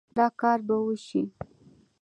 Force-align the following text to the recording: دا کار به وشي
دا 0.17 0.25
کار 0.39 0.59
به 0.67 0.75
وشي 0.83 1.21